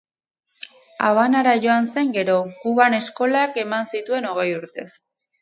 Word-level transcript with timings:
Habanara 1.07 1.53
joan 1.65 1.89
zen 1.97 2.13
gero; 2.15 2.39
Kuban 2.63 2.97
eskolak 3.01 3.61
eman 3.67 3.87
zituen 3.95 4.29
hogei 4.33 4.49
urtez. 4.63 4.89